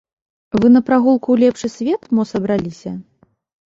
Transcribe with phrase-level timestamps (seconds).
[0.61, 2.95] Вы на прагулку ў лепшы свет мо сабраліся?